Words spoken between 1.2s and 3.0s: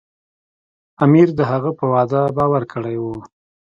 د هغه په وعده باور کړی